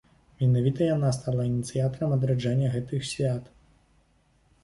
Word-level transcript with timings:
Менавіта 0.43 0.81
яна 0.95 1.09
стала 1.17 1.43
ініцыятарам 1.49 2.15
адраджэння 2.17 2.71
гэтых 2.77 3.05
свят. 3.13 3.51